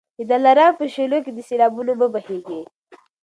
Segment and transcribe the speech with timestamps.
[0.17, 2.61] د دلارام په شېلو کي د سېلابونو اوبه بهیږي.